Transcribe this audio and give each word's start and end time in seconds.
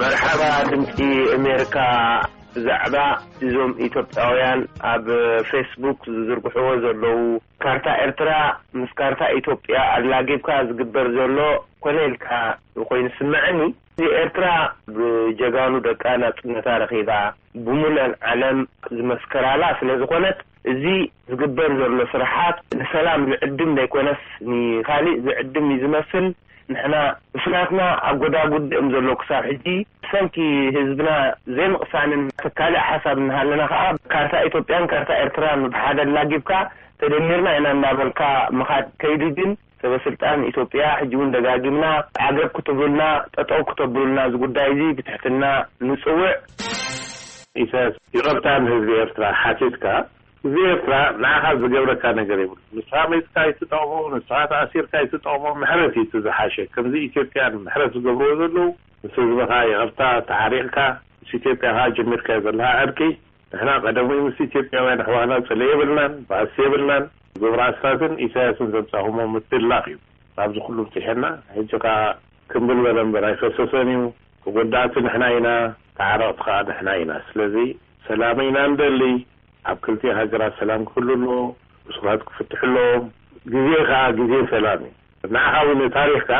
መርሓባ 0.00 0.40
ድምፂ 0.70 0.96
አሜሪካ 1.36 1.76
ብዛዕባ 2.54 2.96
እዞም 3.44 3.72
ኢትዮጵያውያን 3.86 4.60
ኣብ 4.90 5.06
ፌስቡክ 5.50 5.98
ዝዝርግሕዎ 6.14 6.66
ዘለዉ 6.84 7.16
ካርታ 7.64 7.86
ኤርትራ 8.04 8.30
ምስ 8.80 8.90
ካርታ 8.98 9.20
ኢትጵያ 9.38 9.76
ኣድላጊብካ 9.96 10.50
ዝግበር 10.68 11.06
ዘሎ 11.16 11.38
ኮነኢልካ 11.86 12.28
ኮይኑ 12.90 13.06
ስምዐኒ 13.18 13.60
እዚ 14.00 14.06
ኤርትራ 14.22 14.46
ብጀጋኑ 14.98 15.72
ደቃ 15.90 16.04
ናጥነታ 16.24 16.68
ረኺባ 16.84 17.10
ብሙለን 17.68 18.14
ዓለም 18.32 18.60
ዝመስከራላ 18.98 19.62
ስለዝኮነት 19.80 20.40
እዚ 20.74 20.84
ዝግበር 21.32 21.70
ዘሎ 21.80 22.00
ስራሓት 22.14 22.58
ንሰላም 22.82 23.22
ዝዕድም 23.30 23.72
ዘይኮነስ 23.80 24.22
ካሊእ 24.88 25.18
ዝዕድም 25.26 25.66
ዩ 25.74 25.78
ዝመስል 25.86 26.26
ንሕና 26.72 26.94
ብፍራትና 27.34 27.80
ኣ 28.08 28.10
ጐዳጉዲ 28.22 28.70
እኦም 28.76 28.86
ዘሎ 28.94 29.06
ክሳብ 29.20 29.42
ሕጂ 29.50 29.66
ብሰንኪ 30.04 30.36
ህዝብና 30.76 31.10
ዘይምቕሳንን 31.56 32.22
ተካሊእ 32.42 32.84
ሓሳብ 32.88 33.16
እናሃለና 33.22 33.62
ኸዓ 33.72 33.82
ካርታ 34.14 34.32
ኢትዮጵያን 34.48 34.88
ካርታ 34.90 35.10
ኤርትራን 35.22 35.62
ብሓደላጊብካ 35.74 36.50
ተደሚርና 37.02 37.48
ኢና 37.58 37.68
እዳበልካ 37.76 38.20
ምኻድ 38.58 38.86
ከይዲ 39.02 39.22
ግን 39.38 39.50
ሰበስልጣን 39.82 40.40
ኢትዮጵያ 40.50 40.84
ሕጂ 41.00 41.12
እውን 41.18 41.32
ደጋጊምና 41.36 41.84
ዓገብ 42.28 42.48
ክትብልና 42.58 43.02
ጠጠው 43.34 43.62
ክተብሉልና 43.70 44.20
ዝጉዳይ 44.34 44.70
እዙ 44.74 44.80
ብትሕትና 44.98 45.42
ንፅውዕ 45.88 46.30
ይቐብታ 47.62 48.46
ህዝቢ 48.72 48.90
ኤርትራ 49.04 49.24
ሓቲትካ 49.42 49.84
እዚ 50.46 50.56
ኤርትራ 50.72 50.94
ንዓኻ 51.22 51.44
ዝገብረካ 51.60 52.04
ነገር 52.18 52.38
የብሉ 52.42 52.58
ንስፋመትካ 52.76 53.36
ይትጠቅመዉ 53.48 54.02
ንስባት 54.12 54.50
ኣሲርካ 54.64 54.92
ይትጠቅሞ 55.04 55.44
ምሕረት 55.62 55.94
እዩ 56.00 56.04
እትዝሓሸ 56.06 56.56
ከምዚ 56.74 56.94
ኢትዮጵያን 57.08 57.54
ምሕረት 57.64 57.92
ዝገብርዎ 57.96 58.28
ዘለዉ 58.40 58.56
ምስ 59.04 59.14
ህዝቢካ 59.22 59.52
ይቐብታ 59.70 60.00
ተዓሪቕካ 60.28 60.76
ምስ 61.22 61.30
ኢትዮጵያ 61.38 61.68
ከዓ 61.76 61.86
ጀሚርካዩ 61.98 62.40
ዘለካ 62.46 62.68
ዕድቂ 62.82 63.00
ንሕና 63.52 63.70
ቀደምይ 63.86 64.20
ምስ 64.26 64.38
ኢትዮጵያውያን 64.48 65.02
ኣሕዋህና 65.04 65.32
ፀል 65.48 65.60
የብልናን 65.70 66.14
ባሲ 66.28 66.54
የብልናን 66.66 67.04
ብግብራ 67.40 67.60
ኣስራትን 67.72 68.14
ኢሳያስን 68.26 68.70
ዘንፃሁሞ 68.74 69.18
ምትህላኽ 69.34 69.84
እዩ 69.94 69.98
ካብዚ 70.36 70.56
ኩሉ 70.66 70.78
ትሕና 70.94 71.24
ሕጂከ 71.56 71.86
ክምብል 72.52 72.78
በለንበር 72.86 73.26
ይፈሰሰን 73.34 73.90
እዩ 73.96 74.04
ብጉዳእቲ 74.44 74.94
ንሕና 75.06 75.24
ኢና 75.38 75.48
ተዓረቕትከ 76.00 76.48
ንሕና 76.68 76.88
ኢና 77.02 77.12
ስለዙ 77.30 77.54
ሰላሚ 78.10 78.38
ኢና 78.50 78.58
ንደሊ 78.74 79.02
ኣብ 79.70 79.78
ክልቲዮ 79.84 80.10
ሃገራት 80.18 80.54
ሰላም 80.60 80.82
ክህል 80.90 81.08
ኣሎዎ 81.14 81.38
እሱራት 81.90 82.20
ክፍትሕሎዎም 82.28 83.04
ግዜ 83.54 83.68
ከዓ 83.88 84.00
ጊዜ 84.20 84.32
ሰላም 84.52 84.80
እዩ 84.88 84.92
ንዓኻ 85.34 85.54
ውን 85.68 85.80
ታሪክካ 85.98 86.30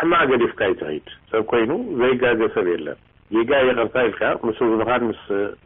ሕማቅ 0.00 0.22
ገዲፍካ 0.30 0.60
ይትኸድ 0.72 1.06
ሰብ 1.30 1.42
ኮይኑ 1.50 1.70
ዘይጋገሰብ 2.00 2.66
የለን 2.74 2.98
ጊጋ 3.34 3.52
ይቅርታ 3.66 3.96
ኢልካ 4.08 4.22
ምስ 4.48 4.58
ህዝብኻን 4.64 5.02
ምስ 5.10 5.22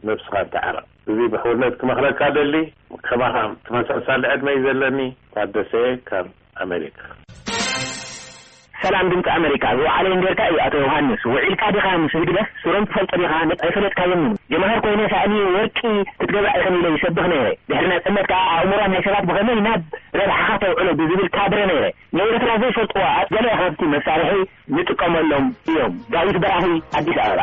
ነፍስኻ 0.08 0.34
እንተዓረ 0.46 0.76
እዙ 1.12 1.18
ብሕቡነት 1.34 1.74
ክመኽረካ 1.82 2.20
ደሊ 2.38 2.54
ከማኸ 3.08 3.36
ትመሳሳ 3.68 4.06
ልዐድ 4.22 4.40
መይ 4.48 4.56
እኢ 4.58 4.64
ዘለኒ 4.66 4.98
ታደሰ 5.34 5.72
ካብ 6.10 6.26
ኣሜሪካ 6.66 6.98
ላም 8.94 9.06
ድምፂ 9.12 9.26
ኣሜሪካ 9.36 9.64
ዝዋዕለይ 9.78 10.12
ንጌርካ 10.18 10.40
እዩ 10.50 10.56
ኣቶ 10.64 10.74
ዮሃንስ 10.84 11.22
ውዒልካ 11.30 11.62
ዲኻ 11.76 11.86
ምስ 12.02 12.12
ህግደስ 12.18 12.48
ስሮም 12.62 12.84
ክፈልጦ 12.90 13.10
ዲኻ 13.22 13.32
ነኣይፈለጥካዮም 13.50 14.22
ጀማሃር 14.52 14.78
ኮይነ 14.84 15.02
ሳእሊ 15.12 15.32
ወርቂ 15.56 15.78
ክትገብራ 16.20 16.46
ኢክንኢሎ 16.58 16.86
ይሰብኽ 16.96 17.24
ነይረ 17.32 17.46
ድሕሪ 17.70 17.84
ና 17.92 17.94
ፀነት 18.06 18.26
ከዓ 18.32 18.40
ኣእምሮ 18.60 18.78
ናይ 18.94 19.00
ሰባት 19.06 19.24
ብኸመይ 19.30 19.58
ናብ 19.68 19.80
ረርሓኻ 20.20 20.48
ተውዕሎ 20.64 20.88
ብዝብል 21.00 21.28
ካብረ 21.38 21.60
ነይረ 21.72 21.84
ንኤርትራዘ 22.18 22.62
ዝፈልጥዋ 22.74 23.02
ኣ 23.16 23.18
ገላ 23.34 23.48
ካፍቲ 23.60 23.80
መሳርሒ 23.94 24.30
ንጥቀመሎም 24.76 25.46
እዮም 25.72 25.94
ጋዊት 26.14 26.36
በራሂ 26.44 26.66
ኣዲስ 27.00 27.18
ኣበባ 27.26 27.40